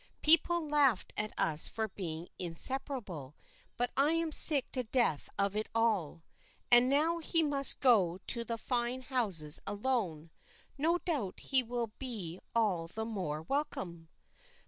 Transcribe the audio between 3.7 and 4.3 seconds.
but I